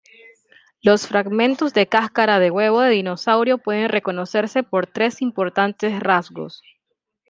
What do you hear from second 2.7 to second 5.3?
de dinosaurio pueden reconocerse por tres